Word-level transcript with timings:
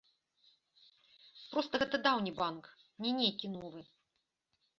Проста 1.51 1.73
гэта 1.83 1.95
даўні 2.07 2.33
банк, 2.41 2.63
не 3.05 3.11
нейкі 3.19 3.47
новы. 3.59 3.81